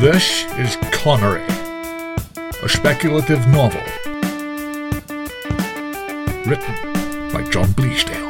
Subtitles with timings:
[0.00, 1.42] This is Connery,
[2.62, 3.80] a speculative novel
[6.44, 6.74] written
[7.32, 8.26] by John Bleasdale.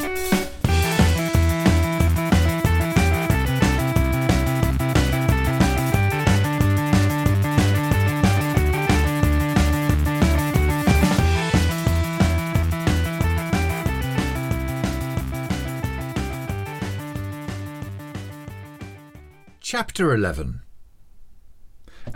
[19.60, 20.60] Chapter 11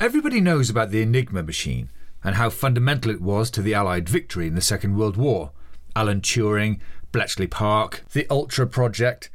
[0.00, 1.90] Everybody knows about the Enigma machine
[2.24, 5.52] and how fundamental it was to the Allied victory in the Second World War.
[5.94, 6.80] Alan Turing,
[7.12, 9.28] Bletchley Park, the Ultra Project.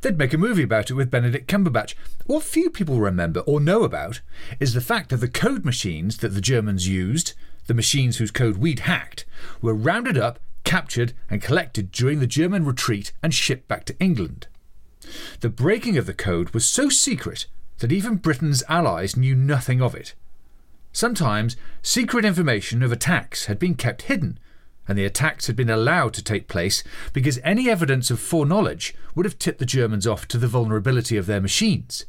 [0.00, 1.96] They'd make a movie about it with Benedict Cumberbatch.
[2.26, 4.20] What few people remember or know about
[4.60, 7.34] is the fact that the code machines that the Germans used,
[7.66, 9.24] the machines whose code we'd hacked,
[9.60, 14.46] were rounded up, captured, and collected during the German retreat and shipped back to England.
[15.40, 17.46] The breaking of the code was so secret
[17.82, 20.14] that even Britain's allies knew nothing of it.
[20.92, 24.38] Sometimes secret information of attacks had been kept hidden,
[24.86, 29.26] and the attacks had been allowed to take place because any evidence of foreknowledge would
[29.26, 32.06] have tipped the Germans off to the vulnerability of their machines.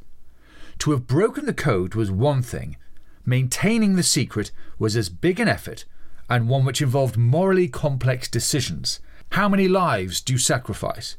[0.79, 2.77] To have broken the code was one thing,
[3.25, 5.85] maintaining the secret was as big an effort,
[6.29, 8.99] and one which involved morally complex decisions.
[9.31, 11.17] How many lives do you sacrifice?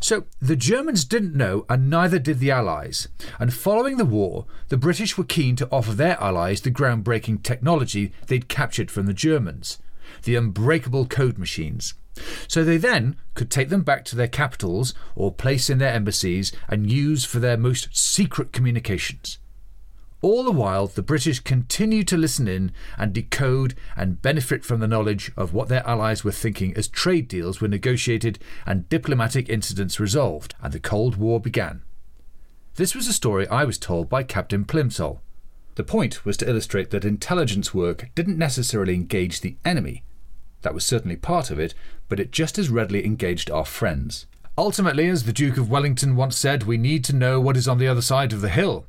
[0.00, 3.08] So the Germans didn't know, and neither did the Allies.
[3.38, 8.12] And following the war, the British were keen to offer their allies the groundbreaking technology
[8.26, 9.78] they'd captured from the Germans
[10.22, 11.94] the unbreakable code machines.
[12.46, 16.52] So they then could take them back to their capitals or place in their embassies
[16.68, 19.38] and use for their most secret communications.
[20.24, 24.88] All the while, the British continued to listen in and decode and benefit from the
[24.88, 30.00] knowledge of what their allies were thinking as trade deals were negotiated and diplomatic incidents
[30.00, 31.82] resolved, and the Cold War began.
[32.76, 35.20] This was a story I was told by Captain Plimsoll.
[35.74, 40.04] The point was to illustrate that intelligence work didn't necessarily engage the enemy.
[40.62, 41.74] That was certainly part of it,
[42.08, 44.24] but it just as readily engaged our friends.
[44.56, 47.76] Ultimately, as the Duke of Wellington once said, we need to know what is on
[47.76, 48.86] the other side of the hill,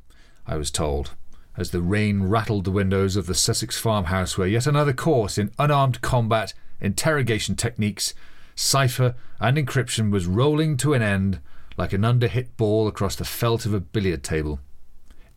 [0.47, 1.12] I was told
[1.57, 5.51] as the rain rattled the windows of the Sussex farmhouse where yet another course in
[5.57, 8.13] unarmed combat, interrogation techniques,
[8.55, 11.39] cipher, and encryption was rolling to an end
[11.77, 14.59] like an underhit ball across the felt of a billiard table.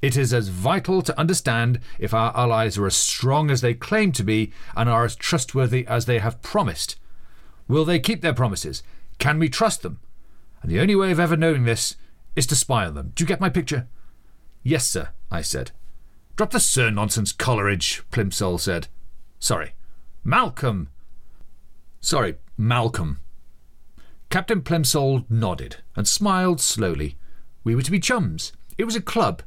[0.01, 4.13] It is as vital to understand if our allies are as strong as they claim
[4.13, 6.97] to be and are as trustworthy as they have promised.
[7.67, 8.83] Will they keep their promises?
[9.19, 9.99] Can we trust them?
[10.63, 11.97] And the only way of ever knowing this
[12.37, 13.13] is to spy on them.
[13.15, 13.89] Do you get my picture?
[14.63, 15.73] Yes, sir, I said.
[16.39, 18.87] Drop the sir nonsense, Coleridge, Plimsoll said.
[19.41, 19.73] Sorry.
[20.23, 20.89] Malcolm.
[22.01, 23.19] Sorry, Malcolm.
[24.31, 27.17] Captain Plimsoll nodded and smiled slowly.
[27.65, 28.53] We were to be chums.
[28.79, 29.43] It was a club.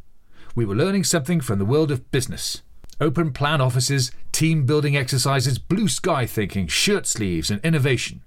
[0.54, 2.62] We were learning something from the world of business.
[3.00, 8.22] Open plan offices, team building exercises, blue sky thinking, shirt sleeves, and innovation.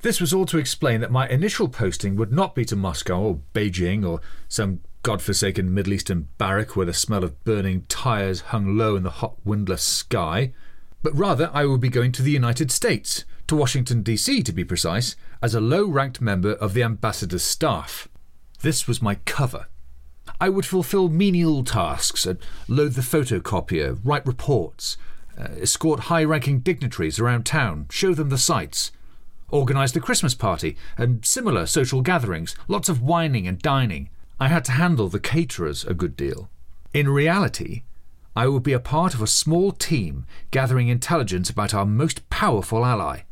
[0.00, 3.40] This was all to explain that my initial posting would not be to Moscow or
[3.52, 8.94] Beijing or some godforsaken Middle Eastern barrack where the smell of burning tyres hung low
[8.94, 10.52] in the hot, windless sky,
[11.02, 14.42] but rather I would be going to the United States, to Washington, D.C.
[14.42, 18.06] to be precise, as a low ranked member of the ambassador's staff.
[18.62, 19.66] This was my cover.
[20.40, 22.34] I would fulfill menial tasks, uh,
[22.68, 24.96] load the photocopier, write reports,
[25.36, 28.92] uh, escort high ranking dignitaries around town, show them the sights,
[29.50, 34.10] organise the Christmas party, and similar social gatherings, lots of wining and dining.
[34.40, 36.48] I had to handle the caterers a good deal.
[36.94, 37.82] In reality,
[38.36, 42.84] I would be a part of a small team gathering intelligence about our most powerful
[42.84, 43.22] ally.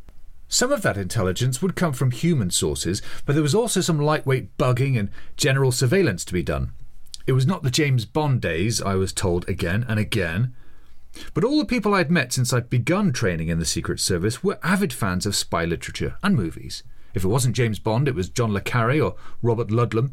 [0.48, 4.56] Some of that intelligence would come from human sources, but there was also some lightweight
[4.58, 6.72] bugging and general surveillance to be done.
[7.26, 10.54] It was not the James Bond days, I was told again and again.
[11.34, 14.58] But all the people I'd met since I'd begun training in the Secret Service were
[14.62, 16.82] avid fans of spy literature and movies.
[17.14, 20.12] If it wasn't James Bond, it was John le Carre or Robert Ludlum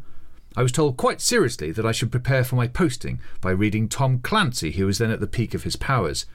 [0.56, 4.20] I was told quite seriously that I should prepare for my posting by reading Tom
[4.20, 6.26] Clancy, who was then at the peak of his powers.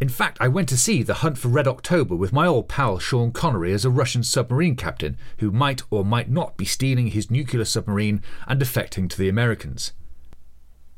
[0.00, 2.98] In fact, I went to see The Hunt for Red October with my old pal
[2.98, 7.30] Sean Connery as a Russian submarine captain who might or might not be stealing his
[7.30, 9.92] nuclear submarine and defecting to the Americans.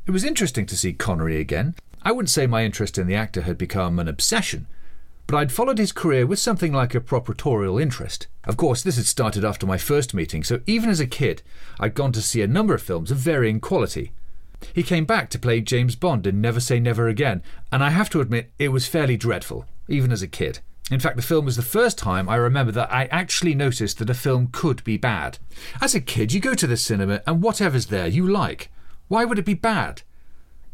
[0.06, 1.75] It was interesting to see Connery again.
[2.02, 4.67] I wouldn't say my interest in the actor had become an obsession,
[5.26, 8.26] but I'd followed his career with something like a proprietorial interest.
[8.44, 11.43] Of course, this had started after my first meeting, so even as a kid,
[11.79, 14.12] I'd gone to see a number of films of varying quality.
[14.75, 18.11] He came back to play James Bond in Never Say Never Again, and I have
[18.11, 20.61] to admit it was fairly dreadful, even as a kid.
[20.91, 24.11] In fact, the film was the first time I remember that I actually noticed that
[24.11, 25.38] a film could be bad.
[25.81, 28.70] As a kid, you go to the cinema and whatever's there you like.
[29.06, 30.02] Why would it be bad?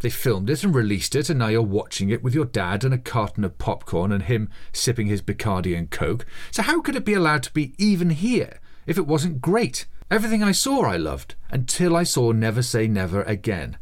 [0.00, 2.92] They filmed it and released it, and now you're watching it with your dad and
[2.92, 6.26] a carton of popcorn and him sipping his Bacardi and Coke.
[6.50, 9.86] So, how could it be allowed to be even here if it wasn't great?
[10.10, 13.78] Everything I saw I loved, until I saw Never Say Never Again.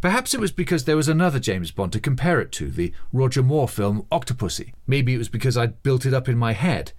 [0.00, 3.42] Perhaps it was because there was another James Bond to compare it to, the Roger
[3.42, 4.72] Moore film Octopussy.
[4.86, 6.92] Maybe it was because I'd built it up in my head.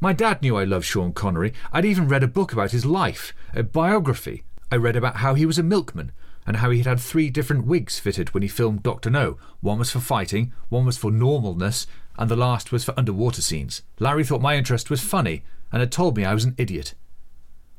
[0.00, 1.52] My dad knew I loved Sean Connery.
[1.72, 4.44] I'd even read a book about his life, a biography.
[4.70, 6.12] I read about how he was a milkman
[6.48, 9.10] and how he had had three different wigs fitted when he filmed Dr.
[9.10, 9.36] No.
[9.60, 11.86] One was for fighting, one was for normalness,
[12.18, 13.82] and the last was for underwater scenes.
[13.98, 16.94] Larry thought my interest was funny and had told me I was an idiot.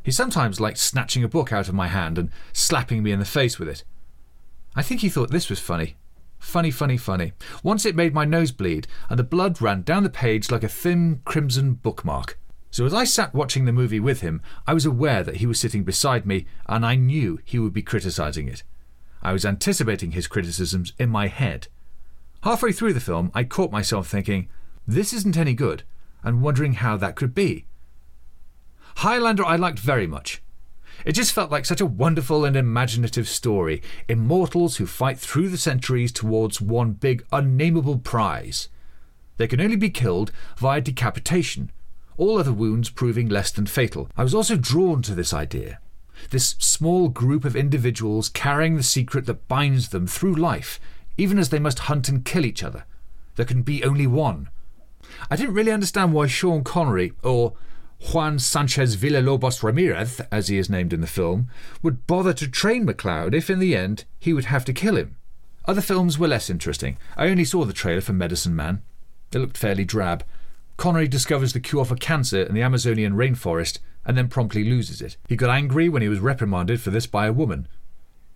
[0.03, 3.25] He sometimes liked snatching a book out of my hand and slapping me in the
[3.25, 3.83] face with it.
[4.75, 5.95] I think he thought this was funny.
[6.37, 7.33] Funny, funny, funny.
[7.63, 10.69] Once it made my nose bleed, and the blood ran down the page like a
[10.69, 12.37] thin crimson bookmark.
[12.71, 15.59] So as I sat watching the movie with him, I was aware that he was
[15.59, 18.63] sitting beside me, and I knew he would be criticizing it.
[19.21, 21.67] I was anticipating his criticisms in my head.
[22.43, 24.47] Halfway through the film, I caught myself thinking,
[24.87, 25.83] this isn't any good,
[26.23, 27.65] and wondering how that could be.
[28.97, 30.41] Highlander I liked very much.
[31.05, 33.81] It just felt like such a wonderful and imaginative story.
[34.07, 38.69] Immortals who fight through the centuries towards one big, unnameable prize.
[39.37, 41.71] They can only be killed via decapitation,
[42.19, 44.09] all other wounds proving less than fatal.
[44.15, 45.79] I was also drawn to this idea.
[46.31, 50.79] This small group of individuals carrying the secret that binds them through life,
[51.17, 52.83] even as they must hunt and kill each other.
[53.37, 54.49] There can be only one.
[55.31, 57.53] I didn't really understand why Sean Connery, or
[58.11, 61.49] Juan Sanchez Villalobos Ramirez, as he is named in the film,
[61.81, 65.15] would bother to train MacLeod if in the end he would have to kill him.
[65.65, 66.97] Other films were less interesting.
[67.15, 68.81] I only saw the trailer for Medicine Man.
[69.31, 70.25] It looked fairly drab.
[70.79, 75.17] Connery discovers the cure for cancer in the Amazonian rainforest and then promptly loses it.
[75.27, 77.67] He got angry when he was reprimanded for this by a woman.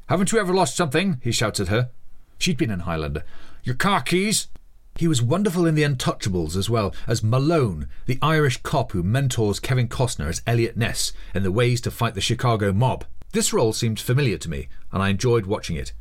[0.07, 1.21] Haven't you ever lost something?
[1.23, 1.89] he shouts at her.
[2.37, 3.23] She'd been in Highlander.
[3.63, 4.49] Your car keys?
[4.97, 9.61] He was wonderful in The Untouchables as well as Malone, the Irish cop who mentors
[9.61, 13.05] Kevin Costner as Eliot Ness in the ways to fight the Chicago mob.
[13.31, 15.93] This role seemed familiar to me, and I enjoyed watching it.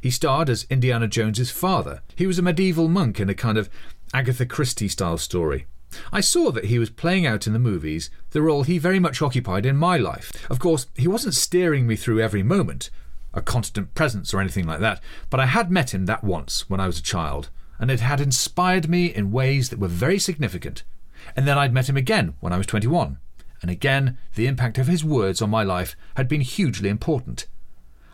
[0.00, 2.00] He starred as Indiana Jones's father.
[2.14, 3.68] He was a medieval monk in a kind of
[4.14, 5.66] Agatha Christie style story.
[6.12, 9.22] I saw that he was playing out in the movies the role he very much
[9.22, 10.32] occupied in my life.
[10.50, 12.90] Of course, he wasn't steering me through every moment,
[13.34, 16.80] a constant presence or anything like that, but I had met him that once when
[16.80, 17.50] I was a child
[17.80, 20.84] and it had inspired me in ways that were very significant.
[21.34, 23.18] And then I'd met him again when I was 21.
[23.62, 27.46] And again, the impact of his words on my life had been hugely important.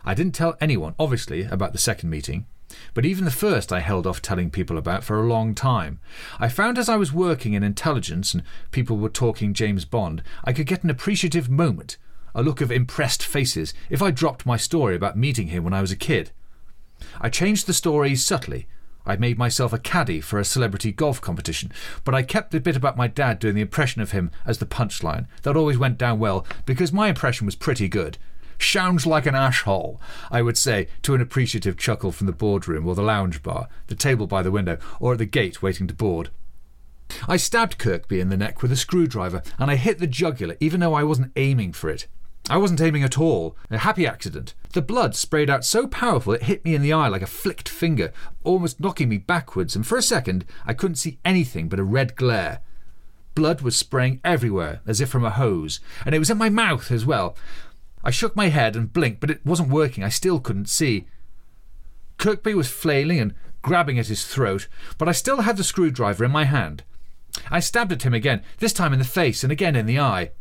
[0.05, 2.45] I didn't tell anyone, obviously, about the second meeting,
[2.93, 5.99] but even the first I held off telling people about for a long time.
[6.39, 10.53] I found as I was working in intelligence and people were talking James Bond, I
[10.53, 11.97] could get an appreciative moment,
[12.35, 15.81] a look of impressed faces, if I dropped my story about meeting him when I
[15.81, 16.31] was a kid.
[17.21, 18.67] I changed the story subtly
[19.07, 21.71] I made myself a caddy for a celebrity golf competition,
[22.03, 24.65] but I kept the bit about my dad doing the impression of him as the
[24.65, 25.27] punchline.
[25.43, 28.17] That always went down well because my impression was pretty good.
[28.59, 29.99] Sounds like an ashhole,
[30.31, 33.95] I would say, to an appreciative chuckle from the boardroom or the lounge bar, the
[33.95, 36.29] table by the window, or at the gate waiting to board.
[37.27, 40.79] I stabbed Kirkby in the neck with a screwdriver, and I hit the jugular, even
[40.79, 42.07] though I wasn't aiming for it.
[42.49, 43.57] I wasn't aiming at all.
[43.69, 44.53] A happy accident.
[44.73, 47.67] The blood sprayed out so powerful it hit me in the eye like a flicked
[47.67, 51.83] finger, almost knocking me backwards, and for a second I couldn't see anything but a
[51.83, 52.61] red glare.
[53.35, 56.89] Blood was spraying everywhere, as if from a hose, and it was in my mouth
[56.89, 57.35] as well.
[58.07, 60.01] I shook my head and blinked, but it wasn't working.
[60.01, 61.07] I still couldn't see.
[62.17, 66.31] Kirkby was flailing and grabbing at his throat, but I still had the screwdriver in
[66.31, 66.85] my hand.
[67.51, 70.31] I stabbed at him again, this time in the face and again in the eye.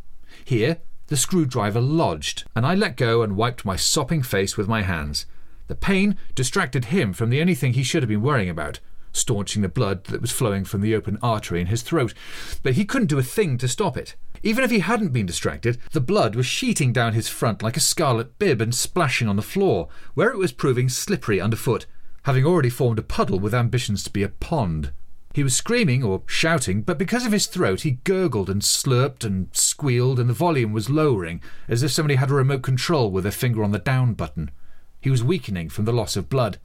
[0.45, 4.83] Here, the screwdriver lodged, and I let go and wiped my sopping face with my
[4.83, 5.27] hands.
[5.67, 8.79] The pain distracted him from the only thing he should have been worrying about
[9.17, 12.15] staunching the blood that was flowing from the open artery in his throat.
[12.63, 14.15] But he couldn't do a thing to stop it.
[14.43, 17.81] Even if he hadn't been distracted, the blood was sheeting down his front like a
[17.81, 21.87] scarlet bib and splashing on the floor, where it was proving slippery underfoot,
[22.25, 24.93] having already formed a puddle with ambitions to be a pond.
[25.33, 29.49] He was screaming or shouting, but because of his throat, he gurgled and slurped and
[29.53, 33.31] squealed, and the volume was lowering, as if somebody had a remote control with their
[33.33, 34.51] finger on the down button.
[34.99, 36.59] He was weakening from the loss of blood.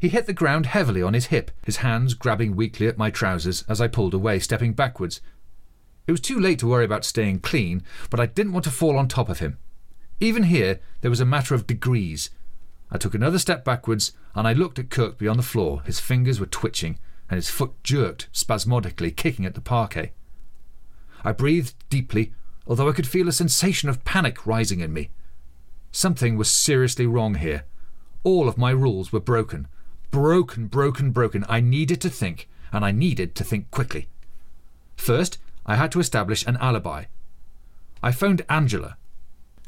[0.00, 3.62] He hit the ground heavily on his hip, his hands grabbing weakly at my trousers
[3.68, 5.20] as I pulled away, stepping backwards.
[6.06, 8.98] It was too late to worry about staying clean, but I didn't want to fall
[8.98, 9.58] on top of him.
[10.20, 12.30] Even here, there was a matter of degrees.
[12.90, 15.82] I took another step backwards, and I looked at Kirkby on the floor.
[15.86, 20.12] His fingers were twitching and his foot jerked spasmodically, kicking at the parquet.
[21.24, 22.32] I breathed deeply,
[22.66, 25.10] although I could feel a sensation of panic rising in me.
[25.90, 27.64] Something was seriously wrong here.
[28.24, 29.68] All of my rules were broken.
[30.10, 31.44] Broken, broken, broken.
[31.48, 34.08] I needed to think, and I needed to think quickly.
[34.96, 37.04] First, I had to establish an alibi.
[38.02, 38.96] I phoned Angela.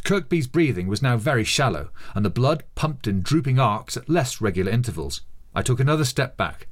[0.04, 4.40] Kirkby's breathing was now very shallow, and the blood pumped in drooping arcs at less
[4.40, 5.22] regular intervals.
[5.54, 6.68] I took another step back.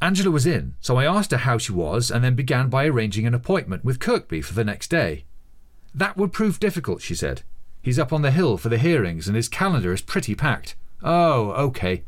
[0.00, 3.26] Angela was in, so I asked her how she was and then began by arranging
[3.26, 5.24] an appointment with Kirkby for the next day.
[5.94, 7.42] That would prove difficult, she said.
[7.82, 10.76] He's up on the hill for the hearings and his calendar is pretty packed.
[11.02, 12.04] Oh, okay.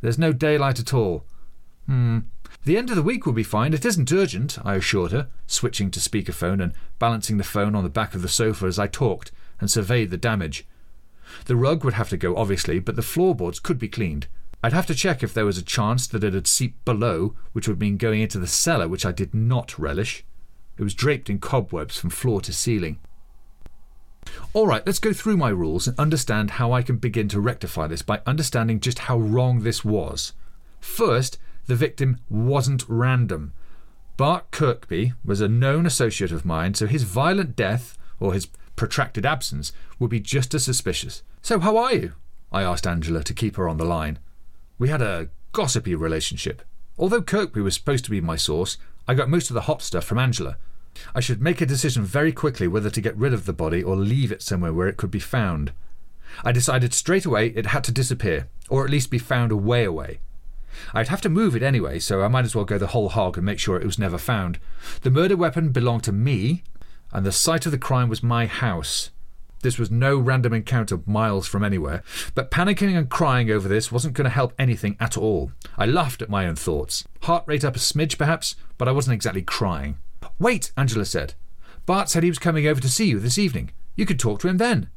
[0.00, 1.24] There's no daylight at all.
[1.86, 2.20] Hmm.
[2.64, 3.74] The end of the week will be fine.
[3.74, 7.90] It isn't urgent, I assured her, switching to speakerphone and balancing the phone on the
[7.90, 10.66] back of the sofa as I talked and surveyed the damage.
[11.44, 14.28] The rug would have to go, obviously, but the floorboards could be cleaned.
[14.62, 17.68] I'd have to check if there was a chance that it had seeped below, which
[17.68, 20.24] would mean going into the cellar, which I did not relish.
[20.78, 22.98] It was draped in cobwebs from floor to ceiling.
[24.54, 27.88] All right, let's go through my rules and understand how I can begin to rectify
[27.88, 30.32] this by understanding just how wrong this was.
[30.80, 33.52] First, the victim wasn't random.
[34.16, 39.26] Bart Kirkby was a known associate of mine, so his violent death, or his protracted
[39.26, 41.22] absence, would be just as suspicious.
[41.42, 42.12] So, how are you?
[42.52, 44.18] I asked Angela to keep her on the line.
[44.78, 46.62] We had a gossipy relationship.
[46.96, 48.78] Although Kirkby was supposed to be my source,
[49.08, 50.56] I got most of the hot stuff from Angela.
[51.14, 53.96] I should make a decision very quickly whether to get rid of the body or
[53.96, 55.72] leave it somewhere where it could be found.
[56.44, 59.84] I decided straight away it had to disappear, or at least be found a way
[59.84, 60.20] away.
[60.92, 63.36] I'd have to move it anyway, so I might as well go the whole hog
[63.36, 64.58] and make sure it was never found.
[65.02, 66.62] The murder weapon belonged to me,
[67.12, 69.10] and the site of the crime was my house.
[69.62, 72.02] This was no random encounter miles from anywhere,
[72.34, 75.52] but panicking and crying over this wasn't going to help anything at all.
[75.78, 77.04] I laughed at my own thoughts.
[77.22, 79.96] Heart rate up a smidge, perhaps, but I wasn't exactly crying.
[80.38, 81.32] Wait, Angela said.
[81.86, 83.70] Bart said he was coming over to see you this evening.
[83.96, 84.90] You could talk to him then.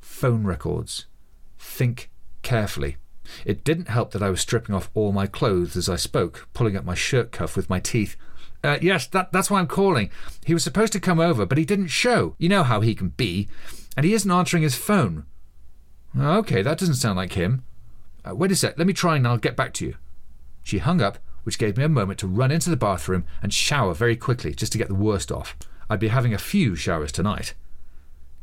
[0.00, 1.06] Phone records.
[1.58, 2.10] Think
[2.42, 2.96] carefully.
[3.44, 6.76] It didn't help that I was stripping off all my clothes as I spoke, pulling
[6.76, 8.16] up my shirt cuff with my teeth.
[8.62, 10.10] Uh, yes, that, that's why I'm calling.
[10.44, 12.34] He was supposed to come over, but he didn't show.
[12.38, 13.48] You know how he can be.
[13.96, 15.24] And he isn't answering his phone.
[16.18, 17.64] Okay, that doesn't sound like him.
[18.28, 19.94] Uh, wait a sec, let me try and I'll get back to you.
[20.62, 23.94] She hung up, which gave me a moment to run into the bathroom and shower
[23.94, 25.56] very quickly just to get the worst off.
[25.88, 27.54] I'd be having a few showers tonight.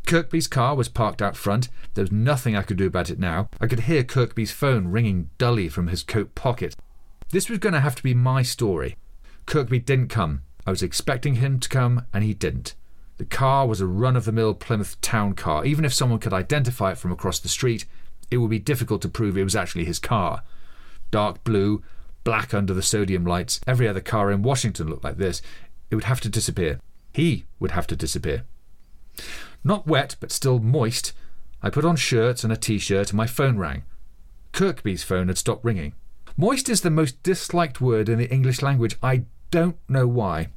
[0.07, 1.67] Kirkby's car was parked out front.
[1.93, 3.49] There was nothing I could do about it now.
[3.59, 6.77] I could hear Kirkby's phone ringing dully from his coat pocket.
[7.31, 8.95] This was going to have to be my story.
[9.45, 10.43] Kirkby didn't come.
[10.65, 12.73] I was expecting him to come, and he didn't.
[13.17, 15.65] The car was a run of the mill Plymouth town car.
[15.65, 17.83] Even if someone could identify it from across the street,
[18.31, 20.41] it would be difficult to prove it was actually his car.
[21.11, 21.83] Dark blue,
[22.23, 23.59] black under the sodium lights.
[23.67, 25.41] Every other car in Washington looked like this.
[25.91, 26.79] It would have to disappear.
[27.11, 28.45] He would have to disappear.
[29.63, 31.13] Not wet, but still moist,
[31.61, 33.83] I put on shirts and a t shirt and my phone rang.
[34.53, 35.93] Kirkby's phone had stopped ringing.
[36.37, 38.95] Moist is the most disliked word in the English language.
[39.01, 40.49] I don't know why.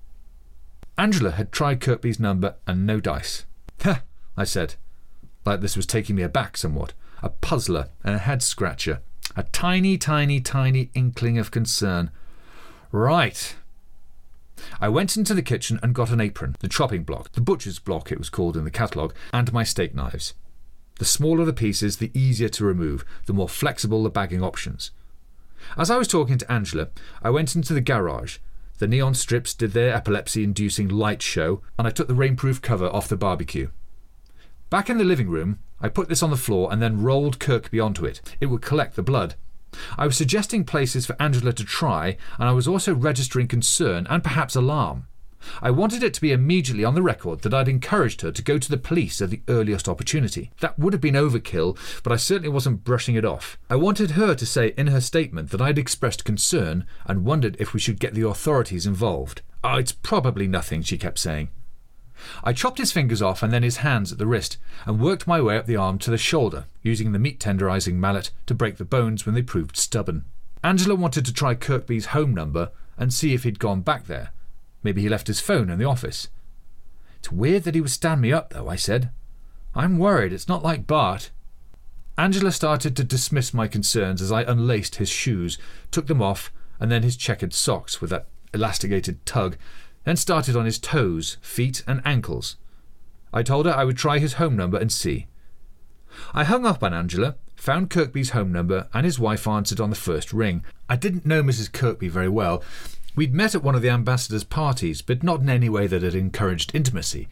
[0.98, 3.46] Angela had tried Kirkby's number and no dice.
[3.82, 4.02] Ha!
[4.36, 4.74] I said,
[5.46, 6.92] like this was taking me aback somewhat.
[7.22, 9.00] A puzzler and a head scratcher.
[9.36, 12.10] A tiny, tiny, tiny inkling of concern.
[12.92, 13.56] Right,
[14.80, 18.10] I went into the kitchen and got an apron, the chopping block, the butcher's block
[18.10, 20.34] it was called in the catalogue, and my steak knives.
[20.98, 24.90] The smaller the pieces, the easier to remove, the more flexible the bagging options.
[25.76, 26.88] As I was talking to Angela,
[27.22, 28.38] I went into the garage.
[28.78, 32.86] The neon strips did their epilepsy inducing light show, and I took the rainproof cover
[32.88, 33.70] off the barbecue.
[34.70, 37.80] Back in the living room, I put this on the floor and then rolled Kirkby
[37.80, 38.20] onto it.
[38.40, 39.34] It would collect the blood.
[39.96, 44.22] I was suggesting places for Angela to try, and I was also registering concern and
[44.22, 45.06] perhaps alarm.
[45.62, 48.58] I wanted it to be immediately on the record that I'd encouraged her to go
[48.58, 50.50] to the police at the earliest opportunity.
[50.60, 53.58] That would have been overkill, but I certainly wasn't brushing it off.
[53.68, 57.72] I wanted her to say in her statement that I'd expressed concern and wondered if
[57.72, 59.42] we should get the authorities involved.
[59.64, 61.48] Oh, it's probably nothing, she kept saying.
[62.42, 65.40] I chopped his fingers off and then his hands at the wrist, and worked my
[65.40, 68.84] way up the arm to the shoulder, using the meat tenderizing mallet to break the
[68.84, 70.24] bones when they proved stubborn.
[70.62, 74.30] Angela wanted to try Kirkby's home number and see if he'd gone back there.
[74.82, 76.28] Maybe he left his phone in the office.
[77.18, 79.10] It's weird that he would stand me up, though, I said.
[79.74, 80.32] I'm worried.
[80.32, 81.30] It's not like Bart.
[82.18, 85.58] Angela started to dismiss my concerns as I unlaced his shoes,
[85.90, 89.56] took them off, and then his checkered socks with that elasticated tug,
[90.04, 92.56] then started on his toes, feet, and ankles.
[93.32, 95.26] I told her I would try his home number and see.
[96.34, 99.96] I hung up on Angela, found Kirkby's home number, and his wife answered on the
[99.96, 100.64] first ring.
[100.88, 101.70] I didn't know Mrs.
[101.70, 102.62] Kirkby very well.
[103.14, 106.14] We'd met at one of the ambassador's parties, but not in any way that had
[106.14, 107.28] encouraged intimacy.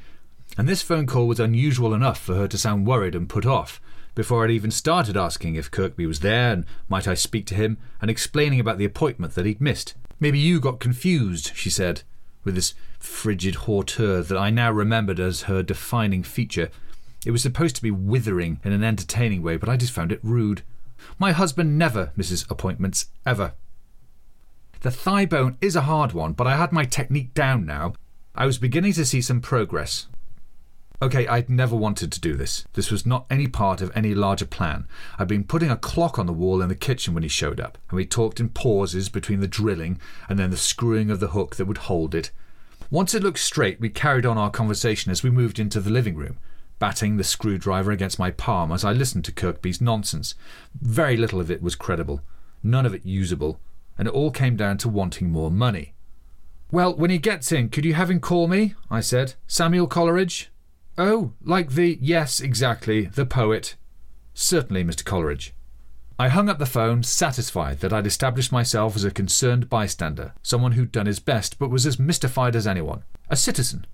[0.57, 3.81] And this phone call was unusual enough for her to sound worried and put off.
[4.19, 7.79] before I'd even started asking if Kirkby was there and might I speak to him
[8.03, 9.95] and explaining about the appointment that he'd missed.
[10.19, 12.03] Maybe you got confused, she said,
[12.49, 16.71] with this frigid hauteur that I now remembered as her defining feature.
[17.26, 20.21] It was supposed to be withering in an entertaining way, but I just found it
[20.23, 20.62] rude.
[21.19, 23.52] My husband never misses appointments, ever.
[24.81, 27.93] The thigh bone is a hard one, but I had my technique down now.
[28.35, 30.07] I was beginning to see some progress.
[31.00, 32.67] Okay, I'd never wanted to do this.
[32.73, 34.88] This was not any part of any larger plan.
[35.17, 37.78] I'd been putting a clock on the wall in the kitchen when he showed up,
[37.88, 41.55] and we talked in pauses between the drilling and then the screwing of the hook
[41.55, 42.33] that would hold it.
[42.90, 46.17] Once it looked straight, we carried on our conversation as we moved into the living
[46.17, 46.37] room,
[46.81, 50.35] batting the screwdriver against my palm as I listened to Kirkby's nonsense.
[50.81, 52.23] Very little of it was credible,
[52.61, 53.61] none of it usable,
[53.97, 55.95] and it all came down to wanting more money.
[56.73, 58.75] Well, when he gets in, could you have him call me?
[58.90, 59.35] I said.
[59.47, 60.50] Samuel Coleridge?
[60.99, 61.97] Oh, like the.
[62.00, 63.76] Yes, exactly, the poet.
[64.35, 65.05] Certainly, Mr.
[65.05, 65.55] Coleridge.
[66.19, 70.73] I hung up the phone, satisfied that I'd established myself as a concerned bystander, someone
[70.73, 73.87] who'd done his best but was as mystified as anyone, a citizen.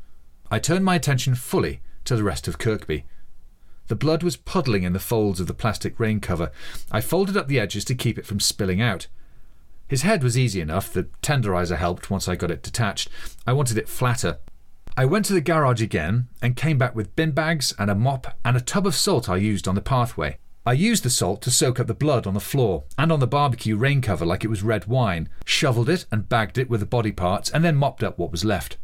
[0.50, 3.04] I turned my attention fully to the rest of Kirkby.
[3.88, 6.50] The blood was puddling in the folds of the plastic rain cover.
[6.90, 9.08] I folded up the edges to keep it from spilling out.
[9.87, 13.11] His head was easy enough, the tenderizer helped once I got it detached.
[13.46, 14.38] I wanted it flatter,
[14.96, 18.38] I went to the garage again and came back with bin bags and a mop
[18.44, 20.38] and a tub of salt I used on the pathway.
[20.64, 23.26] I used the salt to soak up the blood on the floor and on the
[23.26, 26.86] barbecue rain cover like it was red wine, shoveled it and bagged it with the
[26.86, 28.76] body parts, and then mopped up what was left.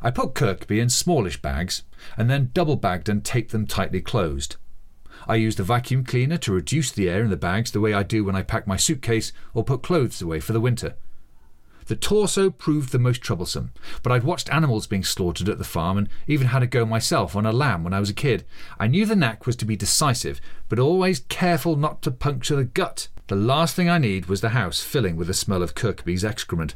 [0.00, 1.82] I put Kirkby in smallish bags
[2.16, 4.54] and then double bagged and taped them tightly closed.
[5.26, 8.04] I used a vacuum cleaner to reduce the air in the bags the way I
[8.04, 10.94] do when I pack my suitcase or put clothes away for the winter.
[11.86, 13.72] The torso proved the most troublesome,
[14.02, 17.34] but I'd watched animals being slaughtered at the farm and even had a go myself
[17.34, 18.44] on a lamb when I was a kid.
[18.78, 22.64] I knew the knack was to be decisive, but always careful not to puncture the
[22.64, 23.08] gut.
[23.26, 26.74] The last thing I need was the house filling with the smell of Kirkby's excrement.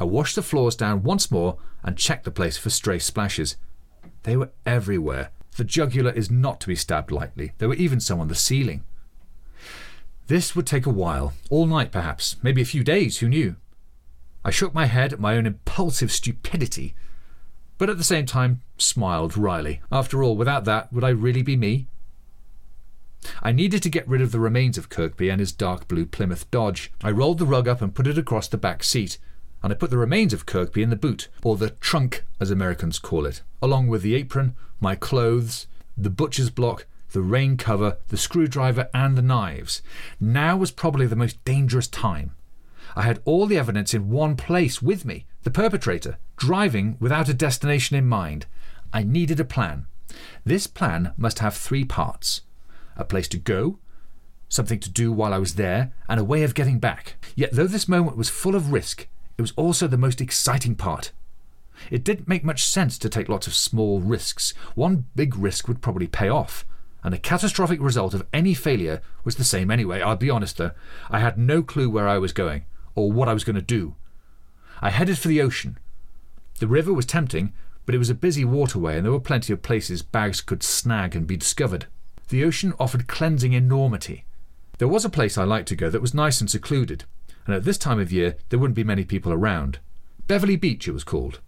[0.00, 3.56] I washed the floors down once more and checked the place for stray splashes.
[4.24, 5.30] They were everywhere.
[5.56, 7.52] The jugular is not to be stabbed lightly.
[7.58, 8.84] There were even some on the ceiling.
[10.26, 13.56] This would take a while, all night perhaps, maybe a few days, who knew?
[14.44, 16.94] I shook my head at my own impulsive stupidity,
[17.78, 19.80] but at the same time smiled wryly.
[19.90, 21.86] After all, without that, would I really be me?
[23.42, 26.50] I needed to get rid of the remains of Kirkby and his dark blue Plymouth
[26.50, 26.92] Dodge.
[27.04, 29.18] I rolled the rug up and put it across the back seat,
[29.62, 32.98] and I put the remains of Kirkby in the boot, or the trunk as Americans
[32.98, 38.16] call it, along with the apron, my clothes, the butcher's block, the rain cover, the
[38.16, 39.82] screwdriver, and the knives.
[40.18, 42.32] Now was probably the most dangerous time.
[42.94, 47.34] I had all the evidence in one place with me the perpetrator, driving without a
[47.34, 48.46] destination in mind.
[48.92, 49.86] I needed a plan.
[50.44, 52.42] This plan must have three parts
[52.94, 53.78] a place to go,
[54.50, 57.14] something to do while I was there, and a way of getting back.
[57.34, 61.10] Yet, though this moment was full of risk, it was also the most exciting part.
[61.90, 64.52] It didn't make much sense to take lots of small risks.
[64.74, 66.66] One big risk would probably pay off,
[67.02, 70.02] and the catastrophic result of any failure was the same anyway.
[70.02, 70.72] I'll be honest though,
[71.10, 73.94] I had no clue where I was going or what I was going to do.
[74.80, 75.78] I headed for the ocean.
[76.58, 77.52] The river was tempting,
[77.86, 81.16] but it was a busy waterway and there were plenty of places bags could snag
[81.16, 81.86] and be discovered.
[82.28, 84.24] The ocean offered cleansing enormity.
[84.78, 87.04] There was a place I liked to go that was nice and secluded,
[87.46, 89.78] and at this time of year there wouldn't be many people around.
[90.26, 91.40] Beverly Beach, it was called.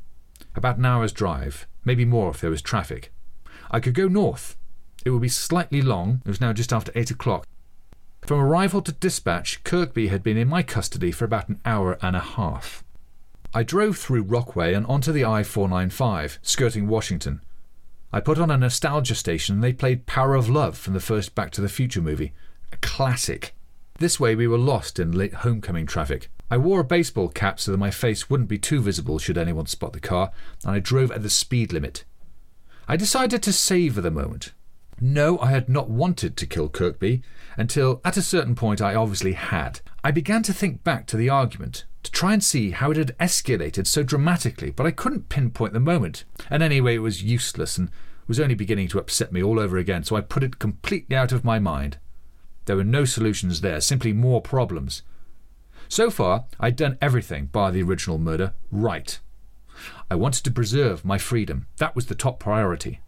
[0.54, 3.12] About an hour's drive, maybe more if there was traffic.
[3.70, 4.57] I could go north.
[5.04, 7.46] It would be slightly long, it was now just after eight o'clock,
[8.26, 12.16] from arrival to dispatch, Kirkby had been in my custody for about an hour and
[12.16, 12.82] a half.
[13.52, 17.42] I drove through Rockway and onto the I 495, skirting Washington.
[18.12, 21.34] I put on a nostalgia station and they played Power of Love from the first
[21.34, 22.32] Back to the Future movie.
[22.72, 23.54] A classic.
[23.98, 26.30] This way we were lost in late homecoming traffic.
[26.50, 29.66] I wore a baseball cap so that my face wouldn't be too visible should anyone
[29.66, 30.32] spot the car,
[30.64, 32.04] and I drove at the speed limit.
[32.88, 34.52] I decided to savour the moment.
[35.00, 37.22] No, I had not wanted to kill Kirkby,
[37.56, 39.80] until at a certain point I obviously had.
[40.02, 43.16] I began to think back to the argument, to try and see how it had
[43.18, 46.24] escalated so dramatically, but I couldn't pinpoint the moment.
[46.50, 47.90] And anyway, it was useless and
[48.26, 51.32] was only beginning to upset me all over again, so I put it completely out
[51.32, 51.98] of my mind.
[52.66, 55.02] There were no solutions there, simply more problems.
[55.88, 59.18] So far, I'd done everything, bar the original murder, right.
[60.10, 61.66] I wanted to preserve my freedom.
[61.76, 63.00] That was the top priority.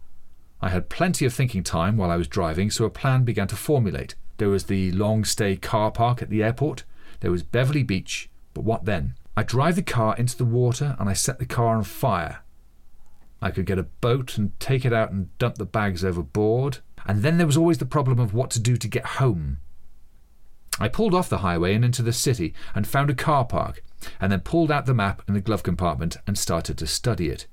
[0.61, 3.55] I had plenty of thinking time while I was driving, so a plan began to
[3.55, 4.15] formulate.
[4.37, 6.83] There was the long stay car park at the airport.
[7.19, 8.29] There was Beverly Beach.
[8.53, 9.15] But what then?
[9.35, 12.39] I drive the car into the water and I set the car on fire.
[13.41, 16.79] I could get a boat and take it out and dump the bags overboard.
[17.05, 19.59] And then there was always the problem of what to do to get home.
[20.79, 23.81] I pulled off the highway and into the city and found a car park,
[24.19, 27.47] and then pulled out the map in the glove compartment and started to study it.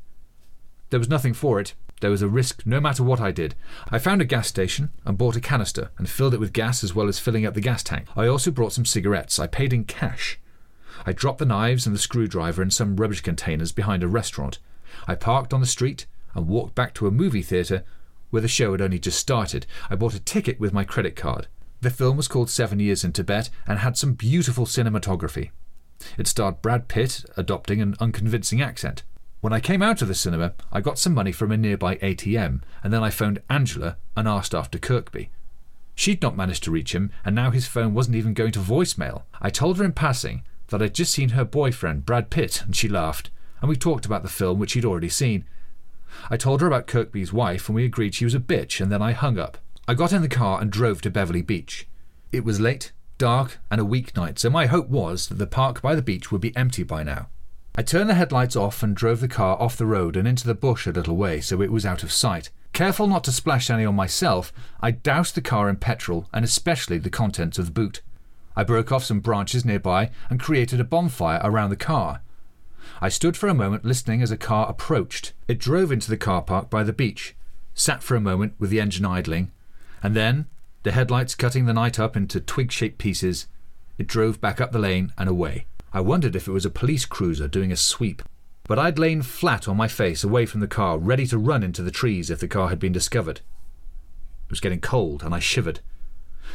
[0.90, 1.75] There was nothing for it.
[2.05, 3.55] There was a risk no matter what I did.
[3.88, 6.95] I found a gas station and bought a canister and filled it with gas as
[6.95, 8.09] well as filling up the gas tank.
[8.14, 9.38] I also brought some cigarettes.
[9.38, 10.38] I paid in cash.
[11.07, 14.59] I dropped the knives and the screwdriver in some rubbish containers behind a restaurant.
[15.09, 17.85] I parked on the street and walked back to a movie theatre
[18.29, 19.64] where the show had only just started.
[19.88, 21.47] I bought a ticket with my credit card.
[21.81, 25.53] The film was called Seven Years in Tibet and had some beautiful cinematography.
[26.19, 29.05] It starred Brad Pitt adopting an unconvincing accent.
[29.44, 32.62] When I came out of the cinema, I got some money from a nearby ATM,
[32.83, 35.28] and then I phoned Angela and asked after Kirkby.
[35.94, 39.24] She'd not managed to reach him, and now his phone wasn't even going to voicemail.
[39.42, 42.88] I told her in passing that I'd just seen her boyfriend, Brad Pitt, and she
[42.88, 43.28] laughed,
[43.61, 45.44] and we talked about the film which she'd already seen.
[46.30, 49.02] I told her about Kirkby's wife, and we agreed she was a bitch, and then
[49.02, 49.59] I hung up.
[49.87, 51.87] I got in the car and drove to Beverly Beach.
[52.33, 55.94] It was late, dark, and a weeknight, so my hope was that the park by
[55.94, 57.28] the beach would be empty by now.
[57.77, 60.55] I turned the headlights off and drove the car off the road and into the
[60.55, 62.51] bush a little way so it was out of sight.
[62.73, 66.99] Careful not to splash any on myself, I doused the car in petrol and especially
[66.99, 68.01] the contents of the boot.
[68.55, 72.21] I broke off some branches nearby and created a bonfire around the car.
[73.01, 75.33] I stood for a moment listening as a car approached.
[75.49, 77.35] It drove into the car park by the beach,
[77.75, 79.51] sat for a moment with the engine idling,
[80.01, 80.47] and then,
[80.85, 83.49] the headlights cutting the night up into twig shaped pieces,
[83.99, 85.67] it drove back up the lane and away.
[85.94, 88.20] I wondered if it was a police cruiser doing a sweep.
[88.64, 91.83] But I'd lain flat on my face away from the car, ready to run into
[91.83, 93.38] the trees if the car had been discovered.
[94.46, 95.78] It was getting cold, and I shivered.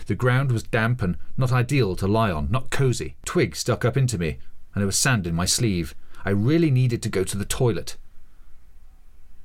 [0.08, 3.15] The ground was damp and not ideal to lie on, not cosy.
[3.23, 4.39] Twigs stuck up into me,
[4.73, 5.95] and there was sand in my sleeve.
[6.25, 7.95] I really needed to go to the toilet.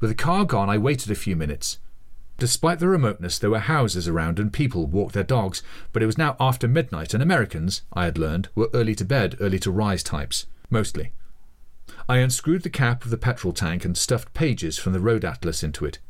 [0.00, 1.78] With the car gone, I waited a few minutes.
[2.38, 6.18] Despite the remoteness, there were houses around and people walked their dogs, but it was
[6.18, 10.02] now after midnight, and Americans, I had learned, were early to bed, early to rise
[10.02, 10.46] types.
[10.68, 11.12] Mostly.
[12.08, 15.62] I unscrewed the cap of the petrol tank and stuffed pages from the road atlas
[15.62, 16.00] into it.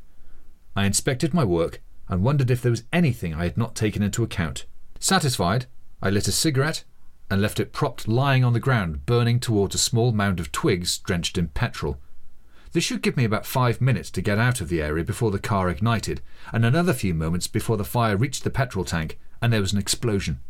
[0.75, 4.23] I inspected my work and wondered if there was anything I had not taken into
[4.23, 4.67] account.
[4.99, 5.67] Satisfied,
[6.03, 6.85] I lit a cigarette
[7.31, 10.99] and left it propped lying on the ground, burning towards a small mound of twigs
[10.99, 11.99] drenched in petrol.
[12.75, 15.39] This should give me about five minutes to get out of the area before the
[15.39, 16.21] car ignited,
[16.53, 19.79] and another few moments before the fire reached the petrol tank and there was an
[19.79, 20.41] explosion.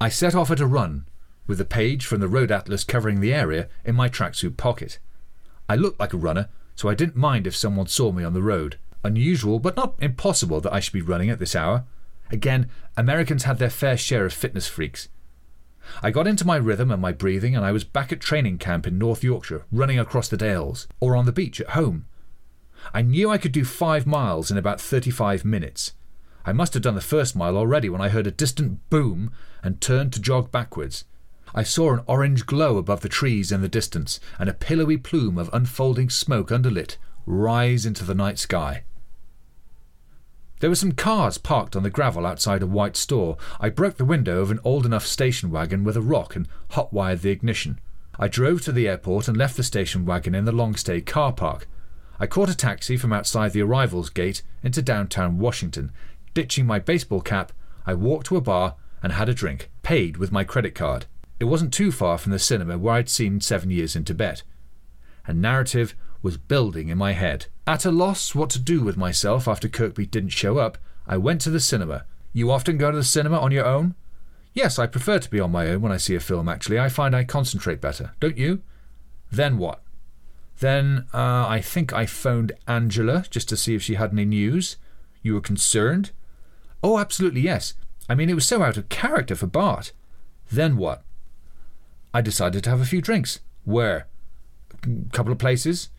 [0.00, 1.06] I set off at a run,
[1.48, 5.00] with the page from the road atlas covering the area in my tracksuit pocket.
[5.68, 8.42] I looked like a runner, so I didn't mind if someone saw me on the
[8.42, 8.78] road.
[9.02, 11.84] Unusual, but not impossible that I should be running at this hour.
[12.30, 15.08] Again, Americans had their fair share of fitness freaks,
[16.02, 18.86] I got into my rhythm and my breathing, and I was back at training camp
[18.86, 22.06] in North Yorkshire, running across the dales, or on the beach at home.
[22.94, 25.92] I knew I could do five miles in about 35 minutes.
[26.44, 29.80] I must have done the first mile already when I heard a distant boom and
[29.80, 31.04] turned to jog backwards.
[31.54, 35.38] I saw an orange glow above the trees in the distance, and a pillowy plume
[35.38, 38.84] of unfolding smoke underlit rise into the night sky.
[40.60, 43.36] There were some cars parked on the gravel outside a white store.
[43.60, 46.92] I broke the window of an old enough station wagon with a rock and hot
[46.92, 47.78] wired the ignition.
[48.18, 51.32] I drove to the airport and left the station wagon in the long stay car
[51.32, 51.68] park.
[52.18, 55.92] I caught a taxi from outside the arrivals gate into downtown Washington.
[56.32, 57.52] Ditching my baseball cap,
[57.86, 61.04] I walked to a bar and had a drink, paid with my credit card.
[61.38, 64.42] It wasn't too far from the cinema where I'd seen Seven Years in Tibet.
[65.26, 67.46] A narrative was building in my head.
[67.66, 71.40] At a loss what to do with myself after Kirkby didn't show up, I went
[71.42, 72.04] to the cinema.
[72.32, 73.96] You often go to the cinema on your own?
[74.54, 76.78] Yes, I prefer to be on my own when I see a film, actually.
[76.78, 78.12] I find I concentrate better.
[78.20, 78.62] Don't you?
[79.32, 79.82] Then what?
[80.60, 84.76] Then uh, I think I phoned Angela just to see if she had any news.
[85.22, 86.12] You were concerned?
[86.84, 87.74] Oh, absolutely, yes.
[88.08, 89.92] I mean, it was so out of character for Bart.
[90.52, 91.02] Then what?
[92.14, 93.40] I decided to have a few drinks.
[93.64, 94.06] Where?
[94.84, 95.90] A couple of places.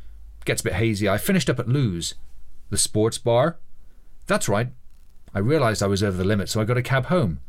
[0.48, 1.10] Gets a bit hazy.
[1.10, 2.16] I finished up at Lou's.
[2.70, 3.58] The sports bar?
[4.28, 4.70] That's right.
[5.34, 7.42] I realised I was over the limit, so I got a cab home.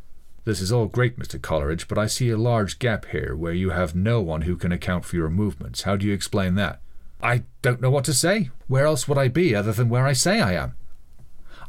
[0.43, 1.41] This is all great, Mr.
[1.41, 4.73] Coleridge, but I see a large gap here where you have no one who can
[4.73, 5.83] account for your movements.
[5.83, 6.81] How do you explain that?
[7.21, 8.49] I don't know what to say.
[8.67, 10.75] Where else would I be other than where I say I am?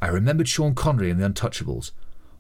[0.02, 1.92] I remembered Sean Connery in The Untouchables.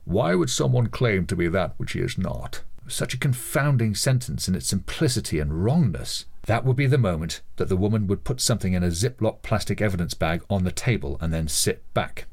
[0.04, 2.62] Why would someone claim to be that which he is not?
[2.88, 6.24] Such a confounding sentence in its simplicity and wrongness.
[6.46, 9.80] That would be the moment that the woman would put something in a Ziploc plastic
[9.80, 12.26] evidence bag on the table and then sit back.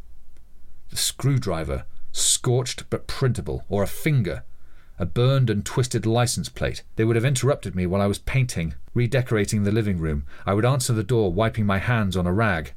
[0.90, 4.44] The screwdriver, scorched but printable, or a finger,
[4.98, 6.84] a burned and twisted license plate.
[6.96, 10.26] They would have interrupted me while I was painting, redecorating the living room.
[10.46, 12.74] I would answer the door, wiping my hands on a rag.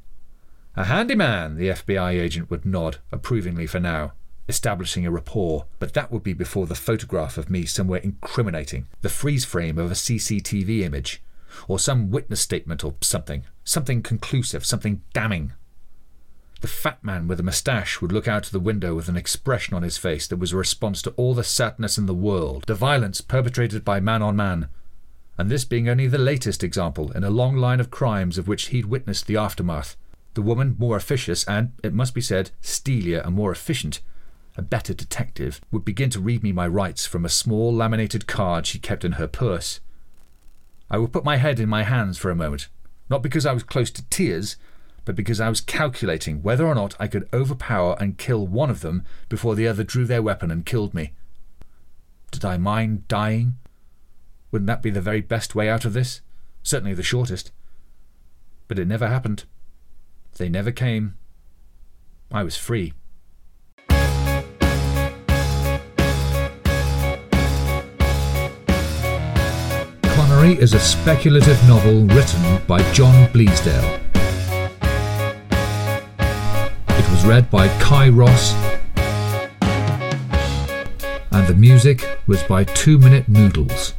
[0.75, 4.13] A handyman, the FBI agent would nod approvingly for now,
[4.51, 9.09] establishing a rapport, but that would be before the photograph of me somewhere incriminating, the
[9.09, 11.23] freeze frame of a CCTV image,
[11.69, 15.53] or some witness statement or something, something conclusive, something damning.
[16.59, 19.73] The fat man with the moustache would look out of the window with an expression
[19.73, 22.75] on his face that was a response to all the sadness in the world, the
[22.75, 24.67] violence perpetrated by man on man,
[25.37, 28.67] and this being only the latest example in a long line of crimes of which
[28.67, 29.95] he'd witnessed the aftermath.
[30.33, 34.01] The woman, more officious and, it must be said, steelier and more efficient,
[34.57, 38.65] a better detective, would begin to read me my rights from a small laminated card
[38.65, 39.79] she kept in her purse.
[40.89, 42.67] I would put my head in my hands for a moment,
[43.09, 44.57] not because I was close to tears,
[45.05, 48.81] but because I was calculating whether or not I could overpower and kill one of
[48.81, 51.13] them before the other drew their weapon and killed me.
[52.29, 53.57] Did I mind dying?
[54.51, 56.21] Wouldn't that be the very best way out of this?
[56.61, 57.51] Certainly the shortest.
[58.67, 59.45] But it never happened.
[60.37, 61.15] They never came.
[62.31, 62.93] I was free.
[70.41, 74.01] Connery is a speculative novel written by John Bleasdale.
[76.89, 78.55] It was read by Cai Ross,
[81.31, 83.93] and the music was by Two Minute Noodles.